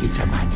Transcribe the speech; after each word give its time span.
Getsemani. 0.00 0.48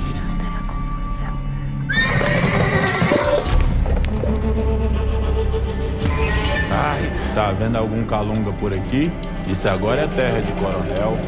Ai, 6.72 7.34
tá 7.34 7.52
vendo 7.52 7.76
algum 7.76 8.06
calunga 8.06 8.52
por 8.52 8.72
aqui? 8.72 9.12
Isso 9.46 9.68
agora 9.68 10.00
é 10.00 10.06
terra 10.06 10.40
de 10.40 10.50
coronel. 10.52 11.18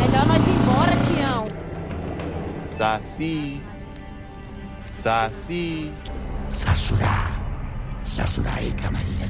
Melhor 0.00 0.26
nós 0.26 0.46
ir 0.46 0.50
embora, 0.52 0.96
Tião. 1.04 1.46
Saci. 2.74 3.60
Saci. 4.94 5.92
Sassurá. 6.48 7.27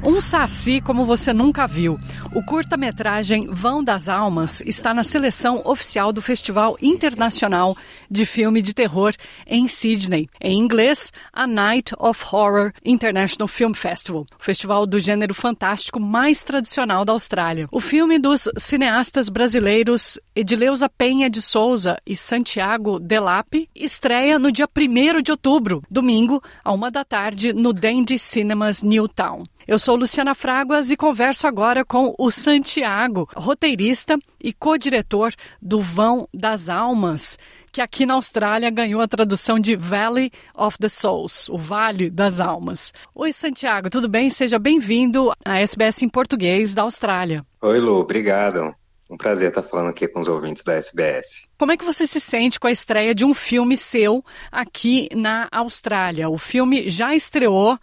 Um 0.03 0.19
saci 0.19 0.81
como 0.81 1.05
você 1.05 1.31
nunca 1.31 1.67
viu. 1.67 1.99
O 2.33 2.43
curta-metragem 2.43 3.47
Vão 3.51 3.83
das 3.83 4.09
Almas 4.09 4.61
está 4.65 4.93
na 4.95 5.03
seleção 5.03 5.61
oficial 5.63 6.11
do 6.11 6.23
Festival 6.23 6.75
Internacional 6.81 7.77
de 8.09 8.25
Filme 8.25 8.63
de 8.63 8.73
Terror 8.73 9.13
em 9.45 9.67
Sydney. 9.67 10.27
Em 10.41 10.57
inglês, 10.57 11.11
a 11.31 11.45
Night 11.45 11.93
of 11.99 12.23
Horror 12.31 12.71
International 12.83 13.47
Film 13.47 13.73
Festival, 13.73 14.25
o 14.39 14.43
festival 14.43 14.87
do 14.87 14.99
gênero 14.99 15.35
fantástico 15.35 15.99
mais 15.99 16.43
tradicional 16.43 17.05
da 17.05 17.13
Austrália. 17.13 17.67
O 17.71 17.79
filme 17.79 18.17
dos 18.17 18.49
cineastas 18.57 19.29
brasileiros 19.29 20.17
Edileuza 20.35 20.89
Penha 20.89 21.29
de 21.29 21.41
Souza 21.41 21.97
e 22.07 22.15
Santiago 22.15 22.99
Delape 22.99 23.69
estreia 23.75 24.39
no 24.39 24.51
dia 24.51 24.67
1 24.67 25.21
de 25.21 25.31
outubro, 25.31 25.83
domingo, 25.91 26.41
a 26.63 26.71
uma 26.71 26.89
da 26.89 27.03
tarde, 27.03 27.53
no 27.53 27.73
Dandy 27.73 28.17
Cinema 28.17 28.71
Newtown. 28.81 29.43
Eu 29.67 29.77
sou 29.77 29.95
Luciana 29.95 30.33
Fraguas 30.33 30.89
e 30.89 30.97
converso 30.97 31.45
agora 31.45 31.85
com 31.85 32.15
o 32.17 32.31
Santiago, 32.31 33.29
roteirista 33.35 34.17
e 34.41 34.51
co-diretor 34.51 35.33
do 35.61 35.79
Vão 35.79 36.27
das 36.33 36.69
Almas, 36.69 37.37
que 37.71 37.81
aqui 37.81 38.05
na 38.05 38.15
Austrália 38.15 38.69
ganhou 38.69 39.01
a 39.01 39.07
tradução 39.07 39.59
de 39.59 39.75
Valley 39.75 40.31
of 40.55 40.77
the 40.79 40.89
Souls, 40.89 41.47
o 41.49 41.57
Vale 41.57 42.09
das 42.09 42.39
Almas. 42.39 42.91
Oi, 43.13 43.31
Santiago, 43.31 43.89
tudo 43.89 44.09
bem? 44.09 44.29
Seja 44.29 44.57
bem-vindo 44.57 45.31
à 45.45 45.59
SBS 45.59 46.01
em 46.01 46.09
português 46.09 46.73
da 46.73 46.81
Austrália. 46.81 47.45
Oi, 47.61 47.79
Lu, 47.79 47.99
obrigado. 47.99 48.73
Um 49.09 49.17
prazer 49.17 49.49
estar 49.49 49.63
falando 49.63 49.89
aqui 49.89 50.07
com 50.07 50.19
os 50.19 50.27
ouvintes 50.27 50.63
da 50.63 50.73
SBS. 50.73 51.47
Como 51.57 51.71
é 51.71 51.77
que 51.77 51.83
você 51.83 52.05
se 52.05 52.19
sente 52.19 52.59
com 52.59 52.67
a 52.67 52.71
estreia 52.71 53.15
de 53.15 53.25
um 53.25 53.33
filme 53.33 53.75
seu 53.75 54.23
aqui 54.51 55.09
na 55.15 55.47
Austrália? 55.51 56.29
O 56.29 56.37
filme 56.37 56.91
já 56.91 57.15
estreou 57.15 57.79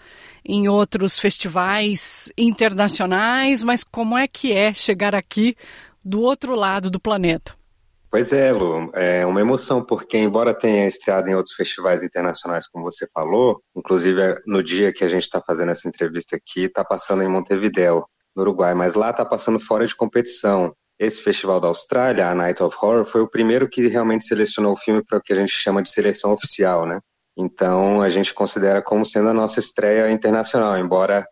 em 0.48 0.68
outros 0.68 1.18
festivais 1.18 2.32
internacionais, 2.36 3.62
mas 3.62 3.82
como 3.82 4.16
é 4.16 4.28
que 4.28 4.52
é 4.52 4.72
chegar 4.72 5.14
aqui 5.14 5.56
do 6.04 6.20
outro 6.22 6.54
lado 6.54 6.90
do 6.90 7.00
planeta? 7.00 7.54
Pois 8.10 8.32
é, 8.32 8.52
Lu, 8.52 8.90
é 8.94 9.26
uma 9.26 9.40
emoção, 9.40 9.84
porque 9.84 10.16
embora 10.16 10.54
tenha 10.54 10.86
estreado 10.86 11.28
em 11.28 11.34
outros 11.34 11.54
festivais 11.54 12.02
internacionais, 12.02 12.66
como 12.68 12.84
você 12.84 13.06
falou, 13.12 13.60
inclusive 13.74 14.40
no 14.46 14.62
dia 14.62 14.92
que 14.92 15.04
a 15.04 15.08
gente 15.08 15.24
está 15.24 15.42
fazendo 15.42 15.72
essa 15.72 15.88
entrevista 15.88 16.36
aqui, 16.36 16.64
está 16.64 16.84
passando 16.84 17.22
em 17.22 17.28
Montevideo, 17.28 18.06
no 18.34 18.42
Uruguai, 18.42 18.74
mas 18.74 18.94
lá 18.94 19.10
está 19.10 19.24
passando 19.24 19.58
fora 19.58 19.86
de 19.86 19.94
competição 19.94 20.72
esse 20.98 21.22
festival 21.22 21.60
da 21.60 21.68
Austrália, 21.68 22.30
a 22.30 22.34
Night 22.34 22.62
of 22.62 22.76
Horror, 22.80 23.04
foi 23.04 23.20
o 23.20 23.28
primeiro 23.28 23.68
que 23.68 23.86
realmente 23.86 24.24
selecionou 24.24 24.72
o 24.72 24.78
filme 24.78 25.04
para 25.04 25.18
o 25.18 25.20
que 25.20 25.32
a 25.32 25.36
gente 25.36 25.52
chama 25.52 25.82
de 25.82 25.90
seleção 25.90 26.32
oficial, 26.32 26.86
né? 26.86 27.00
Então 27.36 28.00
a 28.00 28.08
gente 28.08 28.32
considera 28.32 28.80
como 28.80 29.04
sendo 29.04 29.28
a 29.28 29.34
nossa 29.34 29.60
estreia 29.60 30.10
internacional, 30.10 30.78
embora 30.78 31.26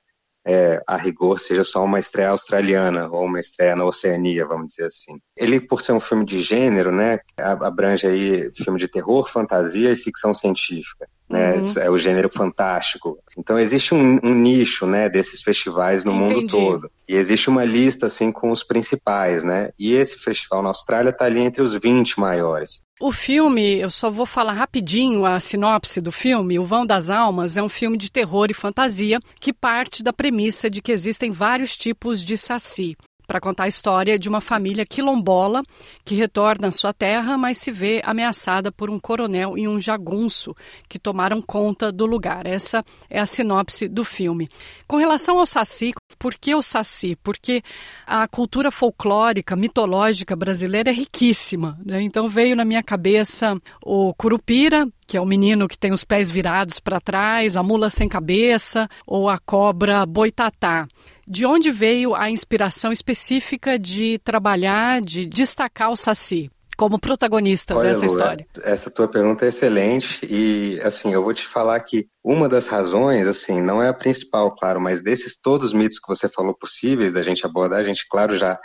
é, 0.47 0.83
a 0.87 0.97
rigor 0.97 1.39
seja 1.39 1.65
só 1.65 1.83
uma 1.83 1.99
estreia 1.99 2.29
australiana 2.29 3.09
ou 3.09 3.25
uma 3.25 3.41
estreia 3.41 3.75
na 3.75 3.85
Oceania, 3.85 4.47
vamos 4.47 4.69
dizer 4.69 4.85
assim. 4.85 5.19
Ele, 5.35 5.59
por 5.59 5.81
ser 5.81 5.93
um 5.93 6.01
filme 6.01 6.27
de 6.27 6.43
gênero, 6.43 6.93
né, 6.93 7.19
abrange 7.39 8.07
aí 8.07 8.51
filme 8.55 8.79
de 8.79 8.87
terror, 8.87 9.27
fantasia 9.29 9.91
e 9.91 9.97
ficção 9.97 10.35
científica 10.35 11.09
né? 11.29 11.57
Uhum. 11.57 11.83
É 11.83 11.91
o 11.91 11.99
gênero 11.99 12.31
fantástico. 12.31 13.19
Então 13.37 13.59
existe 13.59 13.95
um, 13.95 14.21
um 14.23 14.35
nicho, 14.35 14.87
né, 14.87 15.09
desses 15.09 15.43
festivais 15.43 16.05
no 16.05 16.13
Entendi. 16.13 16.35
mundo 16.35 16.47
todo. 16.49 16.91
E 17.09 17.17
existe 17.17 17.49
uma 17.49 17.65
lista 17.65 18.07
assim 18.07 18.31
com 18.31 18.51
os 18.51 18.63
principais, 18.63 19.45
né? 19.45 19.71
E 19.79 19.93
esse 19.95 20.19
festival 20.19 20.63
na 20.63 20.69
Austrália 20.69 21.11
está 21.11 21.25
ali 21.27 21.41
entre 21.41 21.63
os 21.63 21.75
20 21.75 22.19
maiores. 22.19 22.83
O 23.01 23.11
filme, 23.11 23.81
eu 23.81 23.91
só 23.91 24.11
vou 24.11 24.25
falar 24.25 24.53
rapidinho 24.53 25.27
a 25.27 25.41
sinopse 25.41 26.01
do 26.01 26.13
filme. 26.13 26.59
O 26.59 26.65
Vão 26.65 26.87
das 26.87 27.11
Almas 27.11 27.57
é 27.57 27.63
um 27.63 27.69
filme 27.69 27.99
de 27.99 28.11
terror 28.11 28.47
e 28.51 28.55
fantasia 28.55 29.19
que 29.41 29.53
parte 29.53 30.03
da 30.03 30.13
premissa 30.13 30.71
de 30.71 30.81
que 30.81 30.93
existem 30.93 31.31
vários 31.31 31.77
tipos 31.77 32.25
de 32.25 32.39
saci 32.39 32.97
para 33.27 33.41
contar 33.41 33.65
a 33.65 33.69
história 33.69 34.19
de 34.19 34.29
uma 34.29 34.41
família 34.41 34.85
quilombola 34.87 35.63
que 36.05 36.15
retorna 36.15 36.69
à 36.69 36.73
sua 36.73 36.93
terra, 36.93 37.37
mas 37.37 37.59
se 37.59 37.71
vê 37.71 38.01
ameaçada 38.05 38.71
por 38.71 38.91
um 38.91 38.99
coronel 38.99 39.57
e 39.57 39.67
um 39.67 39.81
jagunço 39.81 40.55
que 40.89 40.99
tomaram 40.99 41.41
conta 41.41 41.91
do 41.91 42.07
lugar. 42.07 42.47
Essa 42.47 42.85
é 43.09 43.19
a 43.19 43.27
sinopse 43.27 43.89
do 43.89 44.05
filme. 44.05 44.49
Com 44.87 44.97
relação 44.97 45.39
ao 45.39 45.47
Saci, 45.47 45.93
por 46.19 46.35
que 46.35 46.55
o 46.55 46.63
Saci? 46.63 47.17
Porque 47.23 47.63
a 48.07 48.27
cultura 48.29 48.71
folclórica, 48.71 49.57
mitológica 49.57 50.37
brasileira 50.37 50.91
é 50.91 50.93
riquíssima. 50.93 51.79
Né? 51.85 52.03
Então 52.03 52.29
veio 52.29 52.57
na 52.57 52.65
minha 52.65 52.83
cabeça 52.83 53.57
o 53.83 54.15
Curupira, 54.15 54.87
que 55.07 55.17
é 55.17 55.21
o 55.21 55.27
menino 55.27 55.69
que 55.69 55.79
tem 55.79 55.93
os 55.93 56.05
pés 56.05 56.31
virados 56.31 56.81
para 56.81 57.01
trás, 57.01 57.57
a 57.57 57.63
mula 57.63 57.91
sem 57.91 58.09
cabeça 58.09 58.89
ou 59.07 59.29
a 59.29 59.39
cobra 59.39 60.05
boitatá. 60.07 60.87
De 61.27 61.47
onde 61.47 61.71
veio 61.71 62.15
a 62.15 62.31
inspiração 62.31 62.93
específica 62.93 63.79
de 63.79 64.19
trabalhar, 64.19 65.01
de 65.01 65.27
destacar 65.27 65.91
o 65.91 65.97
Saci? 65.97 66.51
como 66.77 66.99
protagonista 66.99 67.77
Olha, 67.77 67.91
dessa 67.91 68.07
história? 68.07 68.47
Essa 68.63 68.91
tua 68.91 69.09
pergunta 69.09 69.45
é 69.45 69.49
excelente 69.49 70.27
e 70.27 70.81
assim 70.83 71.13
eu 71.13 71.23
vou 71.23 71.33
te 71.33 71.47
falar 71.47 71.79
que 71.81 72.09
uma 72.23 72.49
das 72.49 72.67
razões, 72.67 73.27
assim, 73.27 73.63
não 73.63 73.83
é 73.83 73.89
a 73.89 73.95
principal, 73.95 74.55
claro, 74.55 74.81
mas 74.81 75.03
desses 75.03 75.39
todos 75.41 75.69
os 75.69 75.73
mitos 75.73 75.99
que 75.99 76.09
você 76.09 76.29
falou 76.29 76.55
possíveis 76.55 77.17
a 77.17 77.23
gente 77.23 77.47
abordar, 77.47 77.81
a 77.81 77.85
gente 77.85 78.07
claro 78.09 78.37
já 78.37 78.59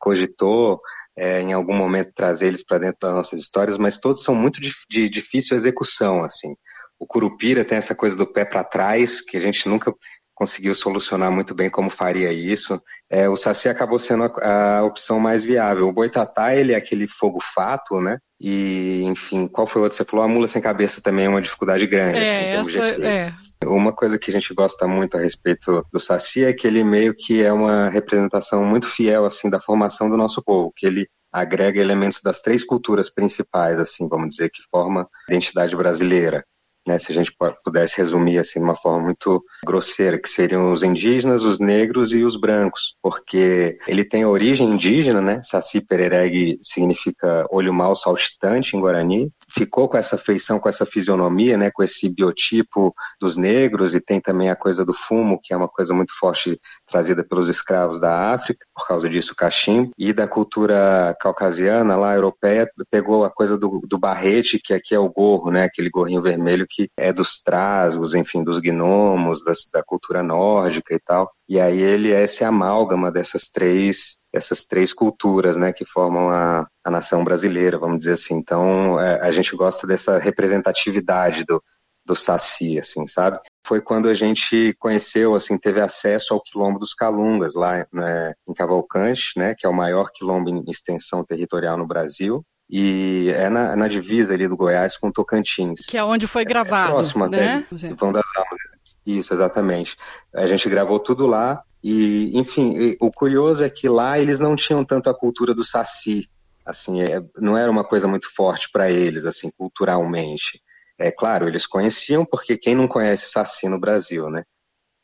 cogitou 0.00 0.80
é, 1.16 1.40
em 1.40 1.52
algum 1.52 1.74
momento 1.74 2.12
trazer 2.14 2.48
eles 2.48 2.64
para 2.64 2.78
dentro 2.78 2.98
das 3.00 3.14
nossas 3.14 3.40
histórias, 3.40 3.78
mas 3.78 3.98
todos 3.98 4.22
são 4.22 4.34
muito 4.34 4.60
de, 4.60 4.72
de 4.90 5.08
difícil 5.08 5.56
execução, 5.56 6.24
assim. 6.24 6.56
O 6.98 7.06
Curupira 7.06 7.64
tem 7.64 7.78
essa 7.78 7.94
coisa 7.94 8.16
do 8.16 8.26
pé 8.26 8.44
para 8.44 8.64
trás, 8.64 9.20
que 9.20 9.36
a 9.36 9.40
gente 9.40 9.68
nunca 9.68 9.92
conseguiu 10.34 10.74
solucionar 10.74 11.30
muito 11.30 11.54
bem 11.54 11.70
como 11.70 11.88
faria 11.88 12.32
isso. 12.32 12.80
É, 13.08 13.28
o 13.28 13.36
Saci 13.36 13.68
acabou 13.68 13.98
sendo 13.98 14.24
a, 14.24 14.78
a, 14.78 14.84
opção 14.84 15.20
mais 15.20 15.44
viável. 15.44 15.88
O 15.88 15.92
Boitatá, 15.92 16.54
ele 16.54 16.72
é 16.72 16.76
aquele 16.76 17.06
fogo 17.06 17.38
fato, 17.40 18.00
né? 18.00 18.18
E, 18.40 19.02
enfim, 19.04 19.46
qual 19.46 19.66
foi 19.66 19.80
o 19.80 19.84
outro? 19.84 19.96
Você 19.96 20.04
falou 20.04 20.24
a 20.24 20.28
mula 20.28 20.48
sem 20.48 20.60
cabeça 20.60 21.00
também 21.00 21.26
é 21.26 21.28
uma 21.28 21.40
dificuldade 21.40 21.86
grande. 21.86 22.18
É, 22.18 22.56
assim, 22.56 22.78
essa, 22.78 23.06
é. 23.06 23.32
Uma 23.64 23.92
coisa 23.92 24.18
que 24.18 24.30
a 24.30 24.32
gente 24.32 24.52
gosta 24.52 24.86
muito 24.86 25.16
a 25.16 25.20
respeito 25.20 25.86
do 25.92 26.00
Saci 26.00 26.44
é 26.44 26.52
que 26.52 26.66
ele 26.66 26.82
meio 26.82 27.14
que 27.14 27.42
é 27.42 27.52
uma 27.52 27.88
representação 27.88 28.64
muito 28.64 28.86
fiel, 28.88 29.24
assim, 29.24 29.48
da 29.48 29.60
formação 29.60 30.10
do 30.10 30.16
nosso 30.16 30.42
povo, 30.42 30.72
que 30.76 30.86
ele 30.86 31.08
agrega 31.32 31.80
elementos 31.80 32.20
das 32.22 32.40
três 32.40 32.64
culturas 32.64 33.10
principais, 33.10 33.80
assim, 33.80 34.08
vamos 34.08 34.30
dizer, 34.30 34.50
que 34.50 34.62
formam 34.70 35.02
a 35.02 35.32
identidade 35.32 35.74
brasileira 35.74 36.44
né, 36.86 36.98
se 36.98 37.10
a 37.10 37.14
gente 37.14 37.34
pudesse 37.64 37.96
resumir 37.96 38.38
assim 38.38 38.58
de 38.58 38.64
uma 38.64 38.76
forma 38.76 39.04
muito 39.04 39.42
grosseira, 39.64 40.18
que 40.18 40.28
seriam 40.28 40.72
os 40.72 40.82
indígenas, 40.82 41.42
os 41.42 41.58
negros 41.58 42.12
e 42.12 42.22
os 42.22 42.36
brancos, 42.36 42.94
porque 43.02 43.78
ele 43.86 44.04
tem 44.04 44.24
origem 44.24 44.70
indígena, 44.70 45.20
né? 45.20 45.40
Saci 45.42 45.80
perereg 45.80 46.58
significa 46.60 47.46
olho 47.50 47.72
mal 47.72 47.94
saltitante 47.96 48.76
em 48.76 48.80
Guarani, 48.80 49.30
ficou 49.48 49.88
com 49.88 49.96
essa 49.96 50.18
feição, 50.18 50.58
com 50.58 50.68
essa 50.68 50.84
fisionomia, 50.84 51.56
né, 51.56 51.70
com 51.70 51.82
esse 51.82 52.08
biotipo 52.08 52.94
dos 53.20 53.36
negros 53.36 53.94
e 53.94 54.00
tem 54.00 54.20
também 54.20 54.50
a 54.50 54.56
coisa 54.56 54.84
do 54.84 54.92
fumo, 54.92 55.38
que 55.42 55.52
é 55.52 55.56
uma 55.56 55.68
coisa 55.68 55.94
muito 55.94 56.12
forte 56.18 56.60
trazida 56.86 57.24
pelos 57.24 57.48
escravos 57.48 58.00
da 58.00 58.32
África, 58.32 58.66
por 58.74 58.86
causa 58.86 59.08
disso 59.08 59.32
o 59.32 59.36
cachimbo, 59.36 59.90
e 59.98 60.12
da 60.12 60.26
cultura 60.26 61.16
caucasiana 61.20 61.96
lá 61.96 62.14
europeia 62.14 62.68
pegou 62.90 63.24
a 63.24 63.30
coisa 63.30 63.56
do, 63.56 63.80
do 63.86 63.98
barrete, 63.98 64.60
que 64.62 64.74
aqui 64.74 64.94
é 64.94 64.98
o 64.98 65.08
gorro, 65.08 65.50
né, 65.50 65.64
aquele 65.64 65.90
gorrinho 65.90 66.22
vermelho 66.22 66.66
que 66.74 66.88
é 66.96 67.12
dos 67.12 67.38
trasgos, 67.38 68.14
enfim, 68.14 68.42
dos 68.42 68.58
gnomos, 68.58 69.44
das, 69.44 69.68
da 69.72 69.82
cultura 69.82 70.22
nórdica 70.22 70.94
e 70.94 71.00
tal. 71.00 71.30
E 71.48 71.60
aí 71.60 71.80
ele 71.80 72.12
é 72.12 72.22
esse 72.22 72.42
amálgama 72.44 73.10
dessas 73.10 73.48
três 73.48 74.18
essas 74.34 74.64
três 74.64 74.92
culturas, 74.92 75.56
né, 75.56 75.72
que 75.72 75.84
formam 75.86 76.28
a, 76.28 76.66
a 76.84 76.90
nação 76.90 77.22
brasileira, 77.22 77.78
vamos 77.78 77.98
dizer 77.98 78.14
assim. 78.14 78.34
Então, 78.34 79.00
é, 79.00 79.20
a 79.20 79.30
gente 79.30 79.54
gosta 79.54 79.86
dessa 79.86 80.18
representatividade 80.18 81.44
do, 81.44 81.62
do 82.04 82.16
Saci, 82.16 82.78
assim, 82.78 83.06
sabe? 83.06 83.38
Foi 83.66 83.80
quando 83.80 84.08
a 84.08 84.14
gente 84.14 84.74
conheceu, 84.78 85.34
assim, 85.34 85.56
teve 85.56 85.80
acesso 85.80 86.34
ao 86.34 86.42
quilombo 86.42 86.78
dos 86.78 86.92
Calungas, 86.92 87.54
lá 87.54 87.86
né, 87.92 88.34
em 88.46 88.52
Cavalcante, 88.52 89.32
né, 89.36 89.54
que 89.56 89.66
é 89.66 89.68
o 89.68 89.74
maior 89.74 90.10
quilombo 90.12 90.50
em 90.50 90.64
extensão 90.68 91.24
territorial 91.24 91.78
no 91.78 91.86
Brasil, 91.86 92.44
e 92.68 93.30
é 93.34 93.48
na, 93.48 93.76
na, 93.76 93.88
divisa 93.88 94.34
ali 94.34 94.48
do 94.48 94.56
Goiás 94.56 94.96
com 94.96 95.12
Tocantins. 95.12 95.84
Que 95.86 95.98
é 95.98 96.04
onde 96.04 96.26
foi 96.26 96.44
gravado, 96.44 96.90
é, 96.90 96.94
próximo 96.94 97.26
né? 97.28 97.64
até 97.70 97.94
Vão 97.94 98.12
das 98.12 98.24
Almas. 98.36 98.58
Isso, 99.06 99.34
exatamente. 99.34 99.96
A 100.34 100.46
gente 100.46 100.68
gravou 100.68 100.98
tudo 100.98 101.26
lá 101.26 101.62
e, 101.82 102.36
enfim, 102.38 102.96
o 102.98 103.12
curioso 103.12 103.62
é 103.62 103.68
que 103.68 103.88
lá 103.88 104.18
eles 104.18 104.40
não 104.40 104.56
tinham 104.56 104.84
tanto 104.84 105.10
a 105.10 105.14
cultura 105.14 105.54
do 105.54 105.62
saci, 105.62 106.28
Assim, 106.64 107.02
é, 107.02 107.22
não 107.36 107.58
era 107.58 107.70
uma 107.70 107.84
coisa 107.84 108.08
muito 108.08 108.34
forte 108.34 108.70
para 108.72 108.90
eles, 108.90 109.26
assim, 109.26 109.50
culturalmente. 109.50 110.62
É 110.98 111.10
claro, 111.10 111.46
eles 111.46 111.66
conheciam 111.66 112.24
porque 112.24 112.56
quem 112.56 112.74
não 112.74 112.88
conhece 112.88 113.28
Saci 113.28 113.68
no 113.68 113.78
Brasil, 113.78 114.30
né? 114.30 114.44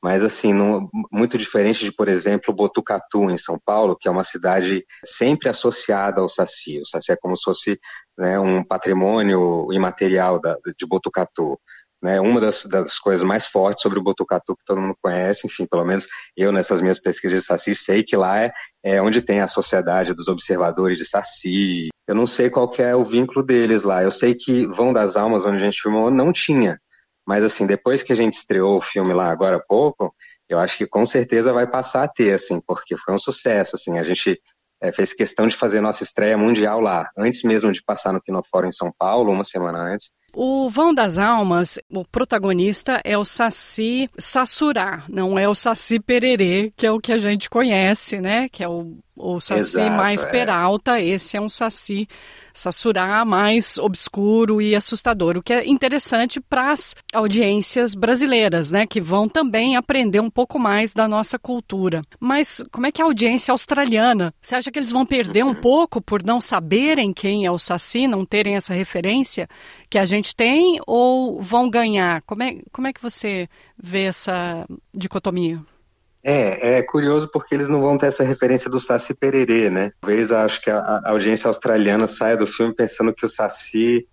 Mas 0.02 0.25
assim, 0.25 0.55
muito 1.12 1.37
diferente 1.37 1.85
de, 1.85 1.93
por 1.93 2.08
exemplo, 2.08 2.55
Botucatu 2.55 3.31
em 3.31 3.37
São 3.37 3.58
Paulo, 3.62 3.97
que 3.99 4.08
é 4.08 4.11
uma 4.11 4.25
cidade 4.25 4.85
sempre 5.05 5.50
associada 5.50 6.20
ao 6.23 6.29
Saci. 6.29 6.81
O 6.81 6.87
Saci 6.87 7.12
é 7.12 7.17
como 7.17 7.37
se 7.37 7.43
fosse 7.44 7.79
né, 8.17 8.38
um 8.38 8.64
patrimônio 8.64 9.70
imaterial 9.73 10.41
da, 10.41 10.56
de 10.79 10.87
Botucatu. 10.87 11.61
Né, 12.02 12.19
uma 12.19 12.41
das, 12.41 12.64
das, 12.64 12.99
coisas 12.99 13.23
mais 13.23 13.44
fortes 13.44 13.82
sobre 13.82 13.99
o 13.99 14.02
Botucatu 14.02 14.56
que 14.56 14.64
todo 14.64 14.81
mundo 14.81 14.97
conhece, 15.02 15.47
enfim, 15.47 15.67
pelo 15.67 15.85
menos 15.85 16.06
eu 16.35 16.50
nessas 16.50 16.81
minhas 16.81 16.99
pesquisas 16.99 17.43
de 17.43 17.46
Saci 17.46 17.75
sei 17.75 18.03
que 18.03 18.17
lá 18.17 18.41
é, 18.41 18.50
é 18.82 19.03
onde 19.03 19.20
tem 19.20 19.43
a 19.43 19.46
Sociedade 19.46 20.14
dos 20.14 20.26
Observadores 20.26 20.96
de 20.96 21.05
Saci. 21.05 21.88
Eu 22.08 22.14
não 22.14 22.26
sei 22.26 22.49
qual 22.49 22.73
é 22.79 22.96
o 22.96 23.05
vínculo 23.05 23.44
deles 23.44 23.82
lá. 23.82 24.03
Eu 24.03 24.11
sei 24.11 24.35
que 24.35 24.67
Vão 24.67 24.94
das 24.94 25.14
Almas, 25.14 25.44
onde 25.44 25.58
a 25.58 25.64
gente 25.64 25.81
filmou, 25.81 26.11
não 26.11 26.32
tinha. 26.32 26.81
Mas 27.31 27.44
assim, 27.44 27.65
depois 27.65 28.03
que 28.03 28.12
a 28.12 28.17
gente 28.17 28.35
estreou 28.35 28.77
o 28.77 28.82
filme 28.82 29.15
lá 29.15 29.31
agora 29.31 29.55
há 29.55 29.61
pouco, 29.61 30.12
eu 30.49 30.59
acho 30.59 30.77
que 30.77 30.85
com 30.85 31.06
certeza 31.06 31.53
vai 31.53 31.65
passar 31.65 32.03
a 32.03 32.09
ter, 32.09 32.35
assim, 32.35 32.61
porque 32.61 32.97
foi 32.99 33.15
um 33.15 33.19
sucesso, 33.19 33.77
assim, 33.77 34.00
a 34.00 34.03
gente 34.03 34.37
é, 34.82 34.91
fez 34.91 35.12
questão 35.12 35.47
de 35.47 35.56
fazer 35.56 35.81
nossa 35.81 36.03
estreia 36.03 36.37
mundial 36.37 36.81
lá, 36.81 37.09
antes 37.17 37.44
mesmo 37.44 37.71
de 37.71 37.85
passar 37.85 38.12
no 38.12 38.21
Kinofórum 38.21 38.67
em 38.67 38.73
São 38.73 38.93
Paulo, 38.99 39.31
uma 39.31 39.44
semana 39.44 39.79
antes, 39.79 40.11
o 40.32 40.69
Vão 40.69 40.94
das 40.94 41.19
Almas, 41.19 41.79
o 41.88 42.05
protagonista 42.05 43.00
é 43.05 43.19
o 43.19 43.25
Saci 43.25 44.09
Sassurá, 44.17 45.05
não 45.09 45.38
é 45.38 45.49
o 45.49 45.55
Saci 45.55 45.99
Pererê, 45.99 46.73
que 46.77 46.87
é 46.87 46.93
o 46.93 47.00
que 47.00 47.12
a 47.12 47.19
gente 47.19 47.50
conhece, 47.50 48.21
né? 48.21 48.49
Que 48.49 48.62
é 48.62 48.69
o, 48.69 48.97
o 49.20 49.40
Saci 49.40 49.81
Exato, 49.81 49.96
mais 49.96 50.25
é. 50.25 50.26
peralta, 50.26 51.00
esse 51.00 51.37
é 51.37 51.40
um 51.40 51.49
Saci 51.49 52.08
Sassurá 52.52 53.25
mais 53.25 53.78
obscuro 53.78 54.61
e 54.61 54.75
assustador, 54.75 55.37
o 55.37 55.43
que 55.43 55.52
é 55.52 55.69
interessante 55.69 56.40
para 56.40 56.72
as 56.72 56.96
audiências 57.14 57.94
brasileiras, 57.94 58.70
né? 58.70 58.87
Que 58.87 59.00
vão 59.00 59.28
também 59.28 59.76
aprender 59.76 60.20
um 60.20 60.31
pouco 60.31 60.58
mais 60.58 60.93
da 60.93 61.06
nossa 61.08 61.38
cultura. 61.38 62.02
Mas 62.19 62.62
como 62.70 62.87
é 62.87 62.93
que 62.93 63.00
é 63.00 63.05
a 63.05 63.06
audiência 63.06 63.52
australiana? 63.52 64.34
Você 64.40 64.55
acha 64.55 64.70
que 64.70 64.78
eles 64.78 64.93
vão 64.93 65.06
perder 65.06 65.44
um 65.44 65.55
pouco 65.55 66.00
por 66.00 66.22
não 66.22 66.40
saberem 66.40 67.12
quem 67.12 67.46
é 67.46 67.50
o 67.50 67.58
Saci, 67.58 68.06
não 68.06 68.25
terem 68.25 68.56
essa 68.56 68.75
referência 68.75 69.49
que 69.88 69.99
a 69.99 70.05
gente 70.05 70.34
tem, 70.34 70.81
ou 70.87 71.40
vão 71.40 71.69
ganhar? 71.70 72.22
Como 72.22 72.43
é, 72.43 72.58
como 72.72 72.87
é 72.87 72.93
que 72.93 73.02
você 73.02 73.49
vê 73.76 74.05
essa 74.05 74.67
dicotomia? 74.94 75.61
É, 76.22 76.76
é 76.78 76.82
curioso 76.82 77.28
porque 77.32 77.55
eles 77.55 77.69
não 77.69 77.81
vão 77.81 77.96
ter 77.96 78.06
essa 78.06 78.22
referência 78.22 78.70
do 78.70 78.78
Saci 78.78 79.14
Pererê, 79.14 79.70
né? 79.70 79.93
Talvez 80.00 80.31
acho 80.31 80.61
que 80.61 80.70
a, 80.70 80.78
a 80.78 81.11
audiência 81.11 81.49
australiana 81.49 82.06
saia 82.06 82.37
do 82.37 82.46
filme 82.46 82.75
pensando 82.75 83.14
que 83.14 83.25
o 83.25 83.28
Saci 83.28 84.06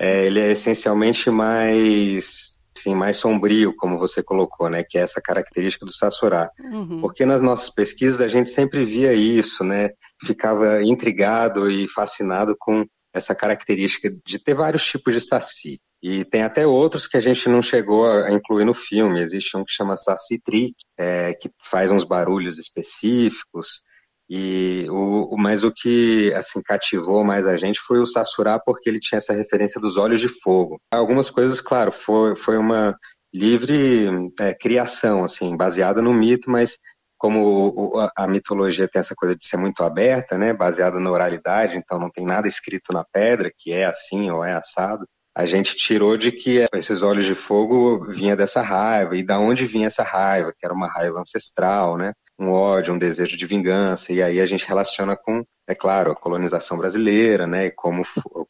é, 0.00 0.24
ele 0.24 0.40
é 0.40 0.50
essencialmente 0.52 1.30
mais, 1.30 2.56
assim, 2.74 2.94
mais 2.94 3.18
sombrio, 3.18 3.76
como 3.76 3.98
você 3.98 4.22
colocou, 4.22 4.70
né? 4.70 4.82
Que 4.82 4.96
é 4.96 5.02
essa 5.02 5.20
característica 5.20 5.84
do 5.84 5.92
Sassurá. 5.92 6.50
Uhum. 6.58 7.02
Porque 7.02 7.26
nas 7.26 7.42
nossas 7.42 7.68
pesquisas 7.68 8.22
a 8.22 8.26
gente 8.26 8.48
sempre 8.48 8.82
via 8.86 9.12
isso, 9.12 9.62
né? 9.62 9.90
Ficava 10.24 10.82
intrigado 10.82 11.70
e 11.70 11.86
fascinado 11.88 12.56
com 12.58 12.86
essa 13.12 13.34
característica 13.34 14.08
de 14.24 14.38
ter 14.38 14.54
vários 14.54 14.84
tipos 14.84 15.12
de 15.12 15.20
saci. 15.20 15.78
E 16.02 16.24
tem 16.24 16.42
até 16.42 16.66
outros 16.66 17.06
que 17.06 17.16
a 17.16 17.20
gente 17.20 17.46
não 17.48 17.60
chegou 17.60 18.10
a 18.10 18.30
incluir 18.32 18.64
no 18.64 18.72
filme. 18.72 19.20
Existe 19.20 19.56
um 19.56 19.64
que 19.64 19.72
chama 19.72 19.96
Saci 19.96 20.40
Trick, 20.42 20.74
é, 20.98 21.34
que 21.34 21.50
faz 21.62 21.90
uns 21.90 22.04
barulhos 22.04 22.58
específicos. 22.58 23.82
E 24.28 24.86
o, 24.88 25.36
mas 25.36 25.62
o 25.62 25.72
que 25.72 26.32
assim 26.34 26.62
cativou 26.62 27.22
mais 27.24 27.46
a 27.46 27.56
gente 27.56 27.80
foi 27.80 27.98
o 27.98 28.06
Sassurá, 28.06 28.58
porque 28.58 28.88
ele 28.88 29.00
tinha 29.00 29.18
essa 29.18 29.34
referência 29.34 29.80
dos 29.80 29.96
olhos 29.96 30.20
de 30.20 30.28
fogo. 30.28 30.80
Algumas 30.92 31.28
coisas, 31.28 31.60
claro, 31.60 31.92
foi, 31.92 32.34
foi 32.34 32.56
uma 32.56 32.96
livre 33.34 34.08
é, 34.38 34.54
criação, 34.54 35.22
assim, 35.24 35.56
baseada 35.56 36.00
no 36.00 36.14
mito, 36.14 36.50
mas 36.50 36.78
como 37.18 37.92
a 38.16 38.26
mitologia 38.26 38.88
tem 38.88 39.00
essa 39.00 39.14
coisa 39.14 39.36
de 39.36 39.44
ser 39.44 39.58
muito 39.58 39.82
aberta, 39.82 40.38
né, 40.38 40.54
baseada 40.54 40.98
na 40.98 41.10
oralidade, 41.10 41.76
então 41.76 41.98
não 41.98 42.10
tem 42.10 42.24
nada 42.24 42.48
escrito 42.48 42.94
na 42.94 43.04
pedra 43.04 43.52
que 43.54 43.72
é 43.72 43.84
assim 43.84 44.30
ou 44.30 44.42
é 44.42 44.54
assado 44.54 45.06
a 45.34 45.46
gente 45.46 45.76
tirou 45.76 46.16
de 46.16 46.32
que 46.32 46.64
esses 46.74 47.02
olhos 47.02 47.24
de 47.24 47.34
fogo 47.34 48.04
vinha 48.06 48.36
dessa 48.36 48.60
raiva 48.62 49.16
e 49.16 49.22
da 49.22 49.38
onde 49.38 49.66
vinha 49.66 49.86
essa 49.86 50.02
raiva, 50.02 50.52
que 50.52 50.64
era 50.64 50.74
uma 50.74 50.88
raiva 50.88 51.20
ancestral, 51.20 51.96
né? 51.96 52.12
Um 52.38 52.50
ódio, 52.50 52.94
um 52.94 52.98
desejo 52.98 53.36
de 53.36 53.46
vingança 53.46 54.12
e 54.12 54.22
aí 54.22 54.40
a 54.40 54.46
gente 54.46 54.66
relaciona 54.66 55.16
com, 55.16 55.44
é 55.68 55.74
claro, 55.74 56.10
a 56.10 56.16
colonização 56.16 56.76
brasileira, 56.76 57.46
né? 57.46 57.66
E 57.66 57.70
como 57.70 58.02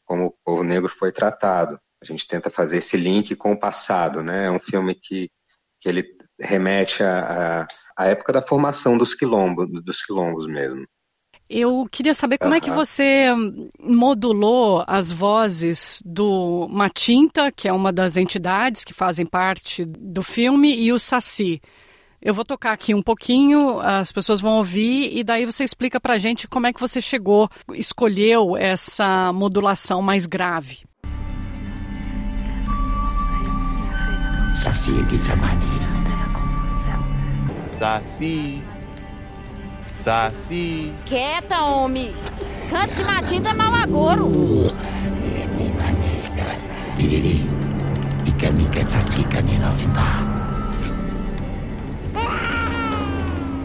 como 0.05 0.25
o 0.27 0.33
povo 0.43 0.63
negro 0.63 0.89
foi 0.89 1.11
tratado. 1.11 1.79
A 2.01 2.05
gente 2.05 2.27
tenta 2.27 2.49
fazer 2.49 2.77
esse 2.77 2.97
link 2.97 3.35
com 3.35 3.51
o 3.51 3.59
passado, 3.59 4.23
né? 4.23 4.47
É 4.47 4.51
um 4.51 4.59
filme 4.59 4.95
que 4.95 5.29
que 5.79 5.89
ele 5.89 6.05
remete 6.39 7.03
à, 7.03 7.67
à 7.97 8.07
época 8.07 8.33
da 8.33 8.41
formação 8.41 8.97
dos 8.97 9.13
quilombos, 9.13 9.67
dos 9.83 10.03
quilombos 10.03 10.47
mesmo. 10.47 10.85
Eu 11.53 11.85
queria 11.91 12.13
saber 12.13 12.37
como 12.37 12.51
uhum. 12.51 12.57
é 12.57 12.61
que 12.61 12.71
você 12.71 13.25
modulou 13.77 14.85
as 14.87 15.11
vozes 15.11 16.01
do 16.05 16.65
Matinta, 16.71 17.51
que 17.51 17.67
é 17.67 17.73
uma 17.73 17.91
das 17.91 18.15
entidades 18.15 18.85
que 18.85 18.93
fazem 18.93 19.25
parte 19.25 19.83
do 19.83 20.23
filme, 20.23 20.73
e 20.73 20.93
o 20.93 20.97
Saci. 20.97 21.61
Eu 22.21 22.33
vou 22.33 22.45
tocar 22.45 22.71
aqui 22.71 22.95
um 22.95 23.01
pouquinho, 23.01 23.81
as 23.81 24.13
pessoas 24.13 24.39
vão 24.39 24.53
ouvir 24.59 25.11
e 25.13 25.25
daí 25.25 25.45
você 25.45 25.65
explica 25.65 25.99
pra 25.99 26.17
gente 26.17 26.47
como 26.47 26.67
é 26.67 26.71
que 26.71 26.79
você 26.79 27.01
chegou, 27.01 27.49
escolheu 27.73 28.55
essa 28.55 29.33
modulação 29.33 30.01
mais 30.01 30.25
grave. 30.25 30.85
Saci 34.53 34.93
Guitamania. 35.03 35.91
Saci. 37.77 38.70
Saci. 40.01 40.91
Quieta, 41.05 41.61
homem. 41.61 42.11
Canto 42.71 42.95
de 42.95 43.03
matinta 43.03 43.49
é 43.49 43.53
mau 43.53 43.71
agouro. 43.75 44.71
Saci 48.89 49.23
canina 49.25 49.71
timba. 49.77 50.01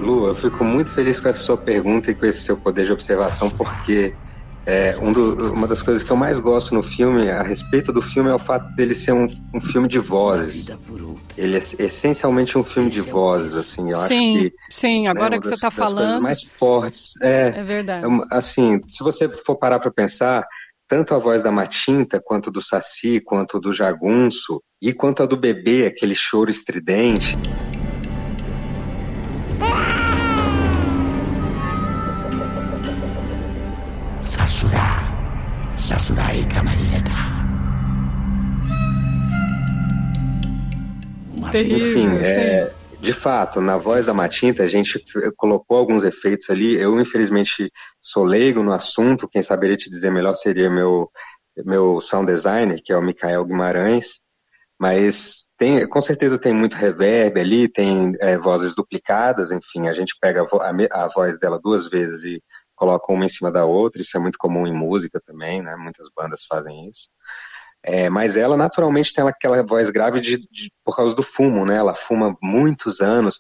Lu, 0.03 0.27
eu 0.27 0.35
fico 0.37 0.63
muito 0.63 0.91
feliz 0.91 1.19
com 1.19 1.31
essa 1.31 1.41
sua 1.41 1.57
pergunta 1.57 2.11
e 2.11 2.15
com 2.15 2.27
esse 2.27 2.43
seu 2.43 2.57
poder 2.59 2.85
de 2.85 2.93
observação, 2.93 3.49
porque 3.49 4.15
é, 4.67 4.97
um 5.01 5.13
do, 5.13 5.53
uma 5.53 5.69
das 5.69 5.81
coisas 5.81 6.03
que 6.03 6.11
eu 6.11 6.17
mais 6.17 6.41
gosto 6.41 6.75
no 6.75 6.83
filme, 6.83 7.31
a 7.31 7.43
respeito 7.43 7.93
do 7.93 8.03
filme, 8.03 8.29
é 8.29 8.35
o 8.35 8.39
fato 8.39 8.69
dele 8.75 8.97
ser 8.97 9.13
um, 9.13 9.29
um 9.55 9.61
filme 9.61 9.87
de 9.87 10.01
vozes. 10.01 10.67
Ele 11.39 11.55
é 11.55 11.59
essencialmente 11.59 12.59
um 12.59 12.65
filme 12.65 12.91
de 12.91 13.01
vozes, 13.01 13.55
assim. 13.55 13.93
Eu 13.93 13.97
sim, 13.97 14.39
acho 14.39 14.51
que, 14.51 14.55
sim. 14.69 15.07
Agora 15.07 15.31
né, 15.31 15.37
que 15.37 15.49
das, 15.49 15.51
você 15.51 15.55
está 15.55 15.71
falando, 15.71 16.21
mais 16.21 16.43
fortes. 16.43 17.15
É, 17.23 17.53
é 17.57 17.63
verdade. 17.63 18.05
assim, 18.29 18.81
se 18.89 19.05
você 19.05 19.29
for 19.29 19.55
parar 19.55 19.79
para 19.79 19.93
pensar, 19.93 20.45
tanto 20.89 21.15
a 21.15 21.19
voz 21.19 21.45
da 21.45 21.53
Matinta, 21.53 22.21
quanto 22.23 22.51
do 22.51 22.61
Saci, 22.61 23.21
quanto 23.21 23.61
do 23.61 23.73
Jagunço, 23.73 24.61
e 24.83 24.93
quanto 24.93 25.23
a 25.23 25.27
do 25.27 25.37
bebê, 25.37 25.87
aquele 25.87 26.15
choro 26.15 26.51
estridente. 26.51 27.37
Terrível, 41.51 42.21
Enfim, 42.21 42.27
é, 42.27 42.73
de 43.01 43.13
fato, 43.13 43.61
na 43.61 43.77
voz 43.77 44.07
da 44.07 44.15
Matinta, 44.15 44.63
a 44.63 44.69
gente 44.69 45.05
colocou 45.37 45.77
alguns 45.77 46.03
efeitos 46.03 46.49
ali. 46.49 46.77
Eu, 46.77 46.99
infelizmente, 47.01 47.71
sou 48.01 48.25
leigo 48.25 48.63
no 48.63 48.73
assunto. 48.73 49.29
Quem 49.29 49.43
saberia 49.43 49.77
te 49.77 49.91
dizer 49.91 50.11
melhor 50.11 50.35
seria 50.35 50.71
meu, 50.71 51.11
meu 51.65 52.01
sound 52.01 52.27
designer, 52.27 52.81
que 52.83 52.93
é 52.93 52.97
o 52.97 53.03
Mikael 53.03 53.45
Guimarães. 53.45 54.21
Mas 54.79 55.47
tem, 55.59 55.89
com 55.89 56.03
certeza 56.03 56.39
tem 56.39 56.55
muito 56.55 56.77
reverb 56.77 57.41
ali, 57.41 57.69
tem 57.69 58.13
é, 58.21 58.37
vozes 58.37 58.75
duplicadas. 58.75 59.51
Enfim, 59.51 59.89
a 59.89 59.95
gente 59.95 60.15
pega 60.21 60.43
a, 60.43 60.45
vo 60.45 60.61
a, 60.61 61.05
a 61.05 61.09
voz 61.09 61.39
dela 61.39 61.61
duas 61.63 61.89
vezes 61.89 62.25
e 62.25 62.43
coloca 62.75 63.13
uma 63.13 63.25
em 63.25 63.31
cima 63.31 63.51
da 63.51 63.65
outra. 63.65 64.01
Isso 64.01 64.17
é 64.17 64.21
muito 64.21 64.39
comum 64.39 64.67
em 64.67 64.75
música 64.75 65.21
também, 65.25 65.63
né? 65.63 65.77
Muitas 65.77 66.09
bandas 66.15 66.45
fazem 66.45 66.89
isso. 66.89 67.09
É, 67.87 68.11
mas 68.11 68.37
ela 68.37 68.57
naturalmente 68.57 69.15
tem 69.15 69.27
aquela 69.27 69.63
voz 69.63 69.89
grave 69.89 70.21
de, 70.21 70.39
de, 70.39 70.73
por 70.85 70.97
causa 70.97 71.15
do 71.15 71.23
fumo, 71.23 71.65
né? 71.65 71.77
Ela 71.77 71.95
fuma 71.95 72.37
muitos 72.43 73.01
anos 73.01 73.39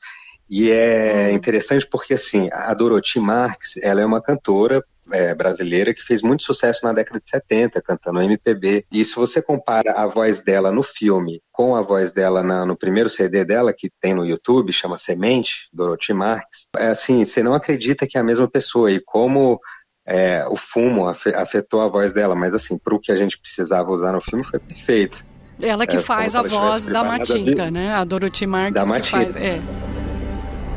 e 0.48 0.70
é 0.70 1.32
interessante 1.32 1.84
porque 1.84 2.14
assim 2.14 2.48
a 2.52 2.72
Dorothy 2.72 3.18
Marx, 3.18 3.76
ela 3.82 4.00
é 4.00 4.06
uma 4.06 4.22
cantora 4.22 4.84
é, 5.10 5.34
brasileira 5.34 5.92
que 5.92 6.02
fez 6.02 6.22
muito 6.22 6.44
sucesso 6.44 6.84
na 6.84 6.92
década 6.92 7.20
de 7.20 7.28
70, 7.28 7.82
cantando 7.82 8.22
MPB. 8.22 8.86
E 8.90 9.04
se 9.04 9.16
você 9.16 9.42
compara 9.42 9.92
a 9.92 10.06
voz 10.06 10.42
dela 10.42 10.70
no 10.70 10.82
filme 10.82 11.42
com 11.52 11.74
a 11.74 11.80
voz 11.80 12.12
dela 12.12 12.42
na, 12.42 12.64
no 12.64 12.76
primeiro 12.76 13.10
CD 13.10 13.44
dela, 13.44 13.72
que 13.72 13.90
tem 14.00 14.14
no 14.14 14.24
YouTube, 14.24 14.72
chama 14.72 14.96
Semente, 14.96 15.68
Dorothy 15.72 16.12
Marx, 16.12 16.68
é 16.76 16.88
assim, 16.88 17.24
você 17.24 17.42
não 17.42 17.54
acredita 17.54 18.06
que 18.06 18.16
é 18.16 18.20
a 18.20 18.24
mesma 18.24 18.48
pessoa. 18.48 18.90
E 18.92 19.00
como 19.00 19.60
é, 20.06 20.46
o 20.48 20.56
fumo 20.56 21.08
afetou 21.08 21.80
a 21.80 21.88
voz 21.88 22.12
dela, 22.12 22.34
mas 22.34 22.54
assim, 22.54 22.78
para 22.78 22.94
o 22.94 22.98
que 23.00 23.10
a 23.10 23.16
gente 23.16 23.36
precisava 23.36 23.90
usar 23.90 24.12
no 24.12 24.20
filme 24.20 24.44
foi 24.44 24.60
perfeito. 24.60 25.24
Ela 25.60 25.86
que 25.86 25.96
é, 25.96 26.00
faz 26.00 26.36
a 26.36 26.42
voz 26.42 26.86
da 26.86 27.02
Matinta, 27.02 27.70
né? 27.70 27.92
A 27.94 28.04
Dorothy 28.04 28.46
Marques 28.46 28.74
da 28.74 28.84
Matinta. 28.86 29.10
faz. 29.10 29.36
É. 29.36 29.60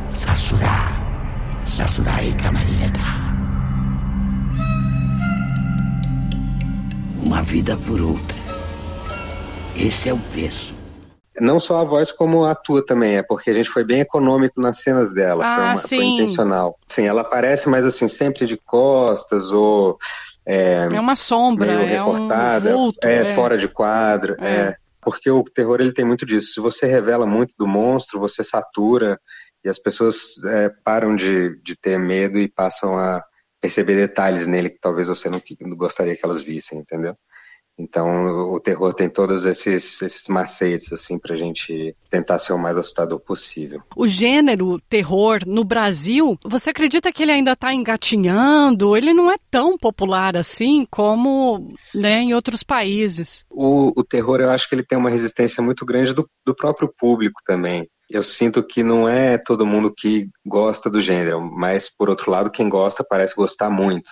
Sasura, 0.10 0.88
Sasurai 1.66 2.34
Kamarineta. 2.42 3.00
Uma 7.24 7.44
vida 7.44 7.78
por 7.78 8.02
outra. 8.02 8.40
Esse 9.76 10.10
é 10.10 10.14
o 10.14 10.18
preço 10.18 10.79
não 11.40 11.60
só 11.60 11.82
a 11.82 11.84
voz 11.84 12.12
como 12.12 12.46
atua 12.46 12.86
também, 12.86 13.18
é 13.18 13.24
porque 13.24 13.50
a 13.50 13.54
gente 13.54 13.70
foi 13.70 13.84
bem 13.84 14.02
econômico 14.02 14.62
nas 14.62 14.82
cenas 14.82 15.14
dela, 15.14 15.46
ah, 15.46 15.56
foi, 15.56 15.64
uma, 15.64 15.76
sim. 15.76 15.98
foi 15.98 16.06
intencional. 16.06 16.80
Sim, 16.88 17.06
ela 17.06 17.22
aparece, 17.22 17.70
mas 17.70 17.86
assim, 17.86 18.08
sempre 18.08 18.46
de 18.46 18.58
costas 18.58 19.52
ou... 19.52 19.98
É, 20.46 20.88
é 20.92 21.00
uma 21.00 21.16
sombra, 21.16 21.72
é 21.72 21.86
recortada, 21.86 22.70
um 22.70 22.78
vulto, 22.84 23.08
é, 23.08 23.18
é, 23.18 23.36
fora 23.36 23.58
de 23.58 23.68
quadro, 23.68 24.36
é. 24.40 24.52
é. 24.52 24.76
Porque 25.02 25.30
o 25.30 25.44
terror 25.44 25.80
ele 25.80 25.94
tem 25.94 26.04
muito 26.04 26.26
disso. 26.26 26.54
Se 26.54 26.60
você 26.60 26.86
revela 26.86 27.26
muito 27.26 27.54
do 27.58 27.66
monstro, 27.66 28.20
você 28.20 28.44
satura 28.44 29.20
e 29.64 29.70
as 29.70 29.80
pessoas 29.80 30.44
é, 30.46 30.70
param 30.84 31.16
de, 31.16 31.58
de 31.64 31.76
ter 31.76 31.98
medo 31.98 32.38
e 32.38 32.50
passam 32.50 32.98
a 32.98 33.24
perceber 33.62 33.96
detalhes 33.96 34.48
nele 34.48 34.70
que 34.70 34.80
talvez 34.80 35.08
você 35.08 35.30
não, 35.30 35.42
não 35.62 35.76
gostaria 35.76 36.16
que 36.16 36.26
elas 36.26 36.42
vissem, 36.42 36.80
entendeu? 36.80 37.16
Então, 37.80 38.52
o 38.52 38.60
terror 38.60 38.94
tem 38.94 39.10
todos 39.10 39.46
esses, 39.46 40.02
esses 40.02 40.28
macetes, 40.28 40.92
assim, 40.92 41.18
pra 41.18 41.38
gente 41.38 41.96
tentar 42.10 42.38
ser 42.38 42.52
o 42.52 42.58
mais 42.58 42.78
assustador 42.78 43.20
possível. 43.20 43.82
O 43.96 44.06
gênero 44.06 44.80
terror 44.90 45.40
no 45.48 45.64
Brasil, 45.64 46.38
você 46.44 46.72
acredita 46.72 47.12
que 47.12 47.24
ele 47.24 47.32
ainda 47.32 47.54
está 47.54 47.74
engatinhando? 47.74 48.98
Ele 48.98 49.14
não 49.14 49.32
é 49.32 49.38
tão 49.50 49.78
popular 49.78 50.36
assim 50.36 50.86
como 50.92 51.74
né, 51.96 52.22
em 52.22 52.34
outros 52.34 52.64
países. 52.64 53.46
O, 53.50 53.94
o 53.98 54.04
terror, 54.04 54.42
eu 54.42 54.50
acho 54.50 54.68
que 54.68 54.76
ele 54.76 54.84
tem 54.84 54.98
uma 54.98 55.10
resistência 55.10 55.64
muito 55.64 55.86
grande 55.86 56.14
do, 56.14 56.30
do 56.46 56.54
próprio 56.54 56.94
público 57.00 57.42
também. 57.46 57.88
Eu 58.10 58.24
sinto 58.24 58.64
que 58.64 58.82
não 58.82 59.08
é 59.08 59.38
todo 59.38 59.68
mundo 59.68 59.94
que 59.96 60.28
gosta 60.44 60.90
do 60.90 61.00
gênero, 61.00 61.40
mas, 61.40 61.88
por 61.88 62.10
outro 62.10 62.32
lado, 62.32 62.50
quem 62.50 62.68
gosta 62.68 63.06
parece 63.08 63.36
gostar 63.36 63.70
muito. 63.70 64.10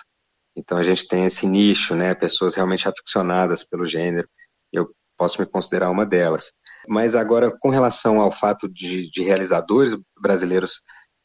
Então 0.58 0.76
a 0.76 0.82
gente 0.82 1.06
tem 1.06 1.24
esse 1.24 1.46
nicho, 1.46 1.94
né, 1.94 2.14
pessoas 2.14 2.56
realmente 2.56 2.88
aficionadas 2.88 3.62
pelo 3.62 3.86
gênero. 3.86 4.28
Eu 4.72 4.90
posso 5.16 5.40
me 5.40 5.46
considerar 5.46 5.88
uma 5.88 6.04
delas. 6.04 6.52
Mas 6.88 7.14
agora, 7.14 7.56
com 7.60 7.70
relação 7.70 8.20
ao 8.20 8.32
fato 8.32 8.68
de, 8.68 9.08
de 9.10 9.22
realizadores 9.22 9.96
brasileiros 10.20 10.82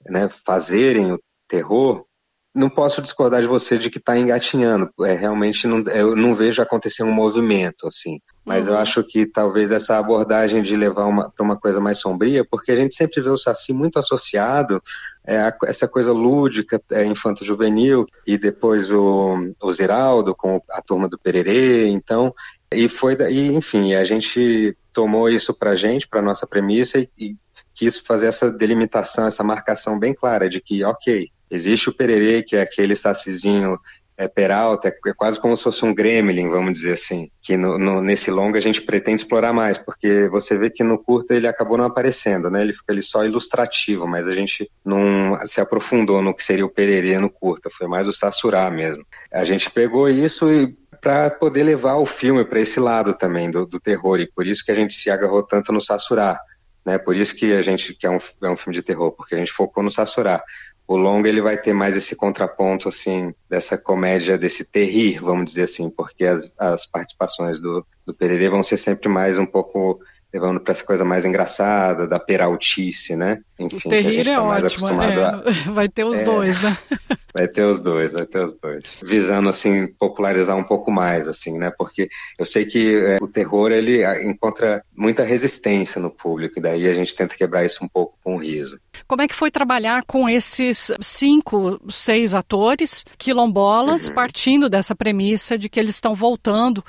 né, 0.07 0.29
fazerem 0.29 1.13
o 1.13 1.19
terror, 1.47 2.05
não 2.53 2.69
posso 2.69 3.01
discordar 3.01 3.41
de 3.41 3.48
você 3.48 3.77
de 3.77 3.89
que 3.89 3.98
está 3.98 4.17
engatinhando. 4.17 4.89
É, 5.01 5.13
realmente 5.13 5.65
não, 5.67 5.79
eu 5.88 6.15
não 6.15 6.36
vejo 6.36 6.62
acontecer 6.62 7.01
um 7.01 7.12
movimento 7.12 7.88
assim. 7.88 8.19
Mas 8.45 8.67
uhum. 8.67 8.74
eu 8.74 8.77
acho 8.77 9.03
que 9.03 9.25
talvez 9.25 9.72
essa 9.72 9.98
abordagem 9.98 10.62
de 10.62 10.75
levar 10.75 11.31
para 11.31 11.43
uma 11.43 11.57
coisa 11.57 11.79
mais 11.79 11.98
sombria, 11.98 12.45
porque 12.45 12.72
a 12.72 12.75
gente 12.75 12.93
sempre 12.93 13.22
vê 13.22 13.29
o 13.29 13.38
Saci 13.38 13.74
muito 13.74 13.98
associado 13.98 14.81
é, 15.25 15.38
a, 15.38 15.55
essa 15.65 15.88
coisa 15.88 16.12
lúdica, 16.12 16.81
é, 16.91 17.03
infanto-juvenil, 17.05 18.05
e 18.27 18.38
depois 18.38 18.91
o, 18.91 19.51
o 19.62 19.72
Ziraldo 19.72 20.36
com 20.36 20.62
a 20.69 20.81
turma 20.81 21.10
do 21.10 21.17
Pererê. 21.17 21.88
Então, 21.88 22.36
e 22.72 22.88
foi 22.88 23.15
daí, 23.15 23.48
enfim, 23.48 23.95
a 23.95 24.03
gente 24.03 24.77
tomou 24.91 25.27
isso 25.27 25.53
para 25.53 25.72
a 25.72 25.75
gente, 25.75 26.07
para 26.07 26.22
nossa 26.22 26.45
premissa, 26.45 27.00
e, 27.00 27.10
e 27.17 27.36
quis 27.74 27.98
fazer 27.98 28.27
essa 28.27 28.51
delimitação, 28.51 29.25
essa 29.25 29.43
marcação 29.43 29.98
bem 29.98 30.13
clara 30.13 30.48
de 30.48 30.62
que, 30.62 30.83
ok, 30.83 31.29
Existe 31.53 31.89
o 31.89 31.93
pererê, 31.93 32.41
que 32.41 32.55
é 32.55 32.62
aquele 32.62 32.95
sacizinho 32.95 33.79
é, 34.17 34.27
peralta, 34.27 34.88
é 34.88 35.13
quase 35.13 35.39
como 35.39 35.55
se 35.57 35.63
fosse 35.63 35.83
um 35.83 35.93
gremlin, 35.93 36.50
vamos 36.50 36.74
dizer 36.74 36.93
assim, 36.93 37.29
que 37.41 37.57
no, 37.57 37.77
no, 37.77 38.01
nesse 38.01 38.29
longa 38.29 38.60
a 38.60 38.62
gente 38.62 38.81
pretende 38.81 39.22
explorar 39.22 39.53
mais, 39.53 39.77
porque 39.77 40.27
você 40.27 40.57
vê 40.57 40.69
que 40.69 40.83
no 40.83 40.98
curta 40.98 41.33
ele 41.33 41.48
acabou 41.48 41.77
não 41.77 41.86
aparecendo, 41.86 42.50
né? 42.50 42.62
Ele 42.62 42.74
fica 42.74 42.93
ali 42.93 43.01
só 43.01 43.25
ilustrativo, 43.25 44.07
mas 44.07 44.27
a 44.27 44.33
gente 44.33 44.69
não 44.86 45.38
se 45.45 45.60
aprofundou 45.60 46.22
no 46.22 46.33
que 46.33 46.43
seria 46.43 46.65
o 46.65 46.69
pererê 46.69 47.17
no 47.17 47.29
curta, 47.29 47.69
foi 47.75 47.88
mais 47.88 48.07
o 48.07 48.13
sassurá 48.13 48.69
mesmo. 48.69 49.03
A 49.31 49.43
gente 49.43 49.69
pegou 49.69 50.07
isso 50.07 50.51
e 50.51 50.75
para 51.01 51.29
poder 51.29 51.63
levar 51.63 51.95
o 51.95 52.05
filme 52.05 52.45
para 52.45 52.62
esse 52.62 52.79
lado 52.79 53.13
também 53.13 53.51
do, 53.51 53.65
do, 53.65 53.79
terror, 53.79 54.19
e 54.19 54.31
por 54.31 54.48
isso 54.48 54.63
que 54.63 54.72
a 54.72 54.75
gente 54.75 54.93
se 54.93 55.10
agarrou 55.10 55.43
tanto 55.43 55.74
no 55.74 55.81
sassurá, 55.81 56.39
né? 56.86 56.98
Por 56.98 57.15
isso 57.15 57.36
que 57.36 57.51
a 57.51 57.62
gente 57.62 57.93
que 57.95 58.05
é 58.05 58.10
um, 58.10 58.19
é 58.43 58.50
um 58.50 58.55
filme 58.55 58.77
de 58.77 58.83
terror, 58.83 59.12
porque 59.12 59.36
a 59.36 59.38
gente 59.38 59.51
focou 59.51 59.83
no 59.83 59.91
sassurá 59.91 60.41
o 60.87 60.97
longa 60.97 61.29
ele 61.29 61.41
vai 61.41 61.57
ter 61.57 61.73
mais 61.73 61.95
esse 61.95 62.15
contraponto 62.15 62.89
assim 62.89 63.33
dessa 63.49 63.77
comédia 63.77 64.37
desse 64.37 64.65
terrir 64.65 65.21
vamos 65.21 65.45
dizer 65.45 65.63
assim 65.63 65.89
porque 65.89 66.25
as, 66.25 66.53
as 66.57 66.85
participações 66.85 67.59
do, 67.59 67.85
do 68.05 68.13
Pererê 68.13 68.49
vão 68.49 68.63
ser 68.63 68.77
sempre 68.77 69.07
mais 69.07 69.39
um 69.39 69.45
pouco 69.45 69.99
levando 70.33 70.59
para 70.59 70.71
essa 70.71 70.83
coisa 70.83 71.05
mais 71.05 71.23
engraçada, 71.23 72.07
da 72.07 72.19
peraltice, 72.19 73.15
né? 73.15 73.39
Enfim, 73.59 73.77
o 73.85 73.89
terrível 73.89 74.33
é 74.33 74.35
tá 74.35 74.65
ótimo, 74.65 75.01
é, 75.01 75.23
a... 75.23 75.43
vai 75.71 75.87
ter 75.87 76.03
os 76.03 76.21
é, 76.21 76.23
dois, 76.23 76.61
né? 76.61 76.75
Vai 77.35 77.47
ter 77.47 77.63
os 77.63 77.81
dois, 77.81 78.13
vai 78.13 78.27
ter 78.27 78.45
os 78.45 78.53
dois. 78.61 78.83
Visando, 79.03 79.49
assim, 79.49 79.87
popularizar 79.87 80.55
um 80.55 80.63
pouco 80.63 80.91
mais, 80.91 81.27
assim, 81.27 81.57
né? 81.57 81.73
Porque 81.75 82.07
eu 82.37 82.45
sei 82.45 82.63
que 82.63 82.95
é, 82.95 83.17
o 83.19 83.27
terror, 83.27 83.71
ele 83.71 84.03
encontra 84.23 84.83
muita 84.95 85.23
resistência 85.23 85.99
no 85.99 86.11
público, 86.11 86.59
e 86.59 86.61
daí 86.61 86.87
a 86.87 86.93
gente 86.93 87.15
tenta 87.15 87.35
quebrar 87.35 87.65
isso 87.65 87.83
um 87.83 87.87
pouco 87.87 88.15
com 88.23 88.35
o 88.35 88.39
riso. 88.39 88.79
Como 89.07 89.23
é 89.23 89.27
que 89.27 89.33
foi 89.33 89.49
trabalhar 89.49 90.03
com 90.05 90.29
esses 90.29 90.91
cinco, 91.01 91.81
seis 91.89 92.35
atores 92.35 93.03
quilombolas, 93.17 94.09
uhum. 94.09 94.13
partindo 94.13 94.69
dessa 94.69 94.95
premissa 94.95 95.57
de 95.57 95.69
que 95.69 95.79
eles 95.79 95.95
estão 95.95 96.13
voltando 96.13 96.85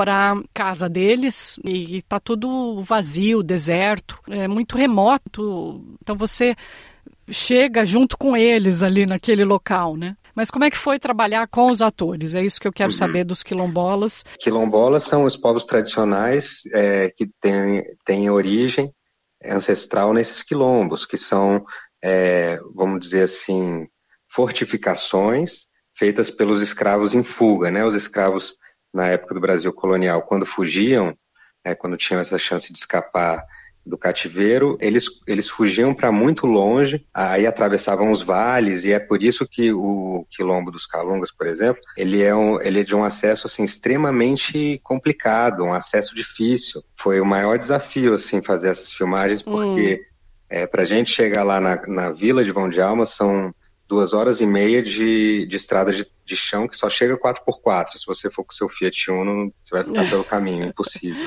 para 0.00 0.34
casa 0.54 0.88
deles 0.88 1.60
e 1.62 1.98
está 1.98 2.18
tudo 2.18 2.80
vazio, 2.80 3.42
deserto, 3.42 4.18
é 4.30 4.48
muito 4.48 4.78
remoto. 4.78 5.84
Então 6.00 6.16
você 6.16 6.56
chega 7.28 7.84
junto 7.84 8.16
com 8.16 8.34
eles 8.34 8.82
ali 8.82 9.04
naquele 9.04 9.44
local, 9.44 9.98
né? 9.98 10.16
Mas 10.34 10.50
como 10.50 10.64
é 10.64 10.70
que 10.70 10.78
foi 10.78 10.98
trabalhar 10.98 11.46
com 11.48 11.70
os 11.70 11.82
atores? 11.82 12.34
É 12.34 12.42
isso 12.42 12.58
que 12.58 12.66
eu 12.66 12.72
quero 12.72 12.90
uhum. 12.90 12.96
saber 12.96 13.24
dos 13.24 13.42
quilombolas. 13.42 14.24
Quilombolas 14.38 15.02
são 15.02 15.24
os 15.24 15.36
povos 15.36 15.66
tradicionais 15.66 16.62
é, 16.72 17.10
que 17.14 17.28
têm, 17.38 17.84
têm 18.02 18.30
origem 18.30 18.90
ancestral 19.44 20.14
nesses 20.14 20.42
quilombos, 20.42 21.04
que 21.04 21.18
são, 21.18 21.62
é, 22.02 22.58
vamos 22.74 23.00
dizer 23.00 23.24
assim, 23.24 23.86
fortificações 24.32 25.66
feitas 25.94 26.30
pelos 26.30 26.62
escravos 26.62 27.14
em 27.14 27.22
fuga, 27.22 27.70
né? 27.70 27.84
Os 27.84 27.94
escravos 27.94 28.54
na 28.92 29.08
época 29.08 29.34
do 29.34 29.40
Brasil 29.40 29.72
colonial, 29.72 30.22
quando 30.22 30.44
fugiam, 30.46 31.16
é, 31.64 31.74
quando 31.74 31.96
tinham 31.96 32.20
essa 32.20 32.38
chance 32.38 32.72
de 32.72 32.78
escapar 32.78 33.44
do 33.84 33.96
cativeiro, 33.96 34.76
eles, 34.80 35.06
eles 35.26 35.48
fugiam 35.48 35.94
para 35.94 36.12
muito 36.12 36.46
longe, 36.46 37.06
aí 37.14 37.46
atravessavam 37.46 38.10
os 38.10 38.22
vales, 38.22 38.84
e 38.84 38.92
é 38.92 38.98
por 38.98 39.22
isso 39.22 39.46
que 39.48 39.72
o 39.72 40.26
quilombo 40.30 40.70
dos 40.70 40.86
Calungas, 40.86 41.32
por 41.32 41.46
exemplo, 41.46 41.80
ele 41.96 42.22
é, 42.22 42.34
um, 42.34 42.60
ele 42.60 42.80
é 42.80 42.84
de 42.84 42.94
um 42.94 43.02
acesso 43.02 43.46
assim, 43.46 43.64
extremamente 43.64 44.78
complicado, 44.82 45.64
um 45.64 45.72
acesso 45.72 46.14
difícil. 46.14 46.82
Foi 46.96 47.20
o 47.20 47.26
maior 47.26 47.58
desafio 47.58 48.14
assim, 48.14 48.42
fazer 48.42 48.68
essas 48.68 48.92
filmagens, 48.92 49.42
porque 49.42 50.00
hum. 50.00 50.14
é, 50.48 50.66
para 50.66 50.82
a 50.82 50.86
gente 50.86 51.10
chegar 51.10 51.42
lá 51.42 51.60
na, 51.60 51.86
na 51.86 52.10
vila 52.10 52.44
de 52.44 52.52
Vão 52.52 52.68
de 52.68 52.80
Alma 52.80 53.06
são 53.06 53.52
duas 53.90 54.12
horas 54.12 54.40
e 54.40 54.46
meia 54.46 54.80
de, 54.80 55.44
de 55.46 55.56
estrada 55.56 55.92
de, 55.92 56.06
de 56.24 56.36
chão 56.36 56.68
que 56.68 56.76
só 56.76 56.88
chega 56.88 57.18
4x4. 57.18 57.96
Se 57.96 58.06
você 58.06 58.30
for 58.30 58.44
com 58.44 58.52
seu 58.52 58.68
Fiat 58.68 59.10
Uno, 59.10 59.52
você 59.60 59.74
vai 59.74 59.84
ficar 59.84 60.08
pelo 60.08 60.24
caminho, 60.24 60.64
impossível. 60.64 61.26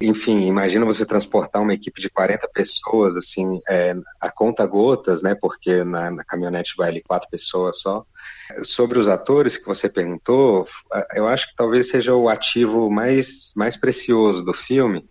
Enfim, 0.00 0.46
imagina 0.46 0.86
você 0.86 1.04
transportar 1.04 1.60
uma 1.60 1.74
equipe 1.74 2.00
de 2.00 2.08
40 2.08 2.48
pessoas, 2.54 3.16
assim, 3.16 3.60
é, 3.68 3.96
a 4.20 4.30
conta 4.30 4.64
gotas, 4.66 5.20
né? 5.22 5.34
Porque 5.34 5.82
na, 5.82 6.12
na, 6.12 6.22
caminhonete 6.22 6.74
vai 6.76 6.90
ali 6.90 7.02
quatro 7.02 7.28
pessoas 7.28 7.80
só. 7.80 8.04
Sobre 8.62 9.00
os 9.00 9.08
atores 9.08 9.56
que 9.56 9.66
você 9.66 9.88
perguntou, 9.88 10.64
eu 11.12 11.26
acho 11.26 11.48
que 11.48 11.56
talvez 11.56 11.88
seja 11.88 12.14
o 12.14 12.28
ativo 12.28 12.88
mais, 12.88 13.52
mais 13.56 13.76
precioso 13.76 14.44
do 14.44 14.52
filme, 14.52 15.08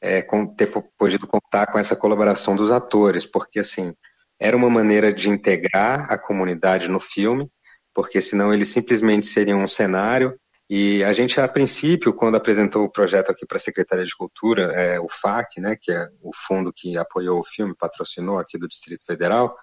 é, 0.00 0.22
com, 0.22 0.44
ter 0.46 0.72
podido 0.98 1.24
contar 1.26 1.70
com 1.70 1.78
essa 1.78 1.94
colaboração 1.94 2.56
dos 2.56 2.70
atores, 2.70 3.24
porque 3.24 3.60
assim, 3.60 3.94
era 4.42 4.56
uma 4.56 4.68
maneira 4.68 5.14
de 5.14 5.30
integrar 5.30 6.12
a 6.12 6.18
comunidade 6.18 6.88
no 6.88 6.98
filme, 6.98 7.48
porque 7.94 8.20
senão 8.20 8.52
eles 8.52 8.68
simplesmente 8.68 9.24
seriam 9.24 9.62
um 9.62 9.68
cenário. 9.68 10.36
E 10.68 11.04
a 11.04 11.12
gente, 11.12 11.40
a 11.40 11.46
princípio, 11.46 12.12
quando 12.12 12.34
apresentou 12.34 12.82
o 12.84 12.90
projeto 12.90 13.30
aqui 13.30 13.46
para 13.46 13.56
a 13.56 13.60
Secretaria 13.60 14.04
de 14.04 14.16
Cultura, 14.16 14.72
é, 14.72 14.98
o 14.98 15.06
FAC, 15.08 15.60
né, 15.60 15.76
que 15.80 15.92
é 15.92 16.08
o 16.20 16.32
fundo 16.34 16.72
que 16.74 16.98
apoiou 16.98 17.38
o 17.38 17.44
filme, 17.44 17.72
patrocinou 17.78 18.36
aqui 18.36 18.58
do 18.58 18.66
Distrito 18.66 19.04
Federal, 19.06 19.56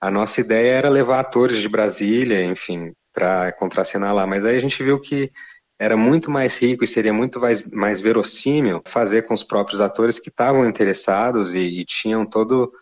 a 0.00 0.08
nossa 0.08 0.40
ideia 0.40 0.72
era 0.72 0.88
levar 0.88 1.18
atores 1.18 1.58
de 1.58 1.68
Brasília, 1.68 2.44
enfim, 2.44 2.92
para 3.12 3.50
contracenar 3.50 4.14
lá. 4.14 4.24
Mas 4.24 4.44
aí 4.44 4.56
a 4.56 4.60
gente 4.60 4.80
viu 4.84 5.00
que 5.00 5.32
era 5.80 5.96
muito 5.96 6.30
mais 6.30 6.56
rico 6.58 6.84
e 6.84 6.88
seria 6.88 7.12
muito 7.12 7.40
mais, 7.40 7.68
mais 7.72 8.00
verossímil 8.00 8.82
fazer 8.86 9.22
com 9.22 9.34
os 9.34 9.42
próprios 9.42 9.80
atores 9.80 10.20
que 10.20 10.28
estavam 10.28 10.68
interessados 10.68 11.52
e, 11.54 11.58
e 11.58 11.84
tinham 11.84 12.24
todo 12.24 12.72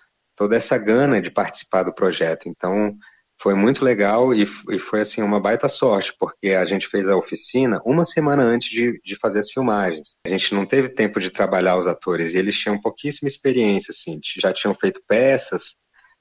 toda 0.40 0.56
essa 0.56 0.78
gana 0.78 1.20
de 1.20 1.30
participar 1.30 1.82
do 1.82 1.92
projeto. 1.92 2.48
Então, 2.48 2.96
foi 3.38 3.52
muito 3.52 3.84
legal 3.84 4.34
e, 4.34 4.48
e, 4.70 4.78
foi 4.78 5.02
assim 5.02 5.20
uma 5.20 5.38
baita 5.38 5.68
sorte, 5.68 6.14
porque 6.18 6.52
a 6.52 6.64
gente 6.64 6.88
fez 6.88 7.06
a 7.06 7.14
oficina 7.14 7.78
uma 7.84 8.06
semana 8.06 8.42
antes 8.42 8.70
de, 8.70 8.98
de 9.04 9.16
fazer 9.16 9.40
as 9.40 9.50
filmagens. 9.50 10.16
A 10.26 10.30
gente 10.30 10.54
não 10.54 10.64
teve 10.64 10.88
tempo 10.88 11.20
de 11.20 11.28
trabalhar 11.28 11.76
os 11.76 11.86
atores 11.86 12.32
e 12.32 12.38
eles 12.38 12.56
tinham 12.56 12.80
pouquíssima 12.80 13.28
experiência, 13.28 13.92
assim, 13.92 14.18
já 14.38 14.50
tinham 14.50 14.74
feito 14.74 15.02
peças, 15.06 15.74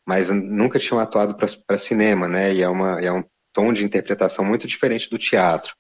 mas 0.05 0.29
nunca 0.29 0.79
tinham 0.79 0.99
atuado 0.99 1.37
para 1.65 1.77
cinema, 1.77 2.27
né? 2.27 2.53
E 2.53 2.61
é, 2.61 2.67
uma, 2.67 2.99
é 2.99 3.13
um 3.13 3.23
tom 3.53 3.71
de 3.71 3.85
interpretação 3.85 4.43
muito 4.43 4.67
diferente 4.67 5.09
do 5.09 5.17
teatro. 5.17 5.73